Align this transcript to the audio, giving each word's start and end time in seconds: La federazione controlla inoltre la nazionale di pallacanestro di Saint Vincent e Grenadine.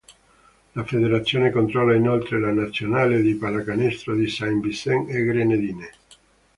La 0.73 0.83
federazione 0.83 1.51
controlla 1.51 1.93
inoltre 1.93 2.39
la 2.39 2.51
nazionale 2.51 3.21
di 3.21 3.35
pallacanestro 3.35 4.15
di 4.15 4.27
Saint 4.27 4.59
Vincent 4.63 5.07
e 5.11 5.21
Grenadine. 5.23 5.91